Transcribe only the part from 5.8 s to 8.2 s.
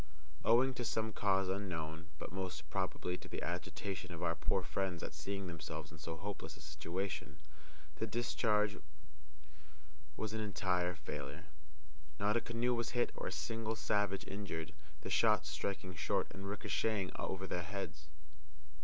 in so hopeless a situation, the